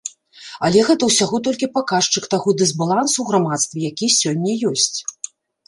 [0.67, 4.93] Але гэта ўсяго толькі паказчык таго дысбалансу ў грамадстве, які сёння ёсць.